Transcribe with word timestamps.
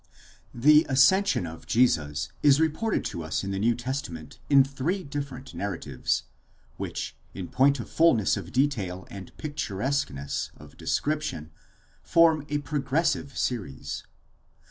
The 0.55 0.83
ascension 0.89 1.45
of 1.45 1.67
Jesus 1.67 2.29
is 2.41 2.59
reported 2.59 3.05
to 3.05 3.21
us 3.23 3.43
in 3.43 3.51
the 3.51 3.59
New 3.59 3.75
Testament 3.75 4.39
in 4.49 4.63
three 4.63 5.03
different 5.03 5.53
narratives, 5.53 6.23
which 6.77 7.15
in 7.35 7.47
point 7.49 7.79
of 7.79 7.87
fulness 7.87 8.35
of 8.35 8.51
detail 8.51 9.05
and 9.11 9.31
picturesqueness 9.37 10.49
of 10.57 10.75
description 10.75 11.51
form 12.01 12.47
a 12.49 12.57
progressive 12.57 13.37
series. 13.37 14.01